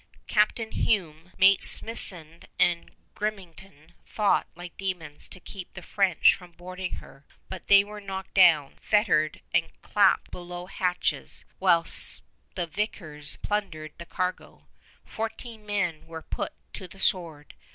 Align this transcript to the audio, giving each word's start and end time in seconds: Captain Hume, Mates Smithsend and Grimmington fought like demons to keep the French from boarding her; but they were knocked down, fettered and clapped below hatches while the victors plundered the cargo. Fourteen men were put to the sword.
Captain 0.25 0.71
Hume, 0.71 1.31
Mates 1.37 1.79
Smithsend 1.79 2.45
and 2.57 2.89
Grimmington 3.13 3.93
fought 4.03 4.47
like 4.55 4.75
demons 4.75 5.29
to 5.29 5.39
keep 5.39 5.71
the 5.75 5.83
French 5.83 6.33
from 6.33 6.53
boarding 6.53 6.93
her; 6.93 7.23
but 7.49 7.67
they 7.67 7.83
were 7.83 8.01
knocked 8.01 8.33
down, 8.33 8.79
fettered 8.81 9.41
and 9.53 9.69
clapped 9.83 10.31
below 10.31 10.65
hatches 10.65 11.45
while 11.59 11.83
the 12.55 12.65
victors 12.65 13.35
plundered 13.43 13.93
the 13.99 14.07
cargo. 14.07 14.65
Fourteen 15.05 15.67
men 15.67 16.07
were 16.07 16.23
put 16.23 16.53
to 16.73 16.87
the 16.87 16.99
sword. 16.99 17.53